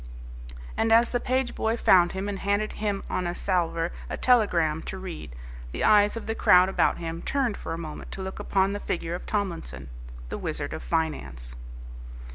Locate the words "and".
0.75-0.91, 2.27-2.39